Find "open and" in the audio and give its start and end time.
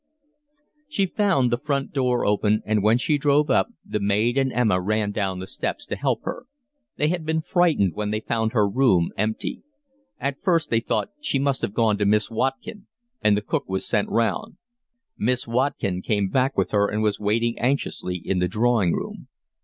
2.25-2.81